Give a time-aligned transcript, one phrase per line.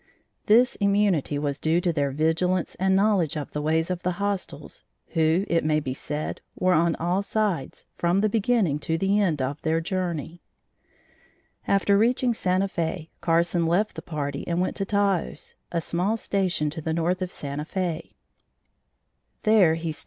[0.47, 4.83] This immunity was due to their vigilance and knowledge of the ways of the hostiles
[5.09, 9.43] who, it may be said, were on all sides, from the beginning to the end
[9.43, 10.41] of their journey.
[11.67, 16.71] After reaching Santa Fe, Carson left the party and went to Taos, a small station
[16.71, 18.15] to the north of Santa Fe.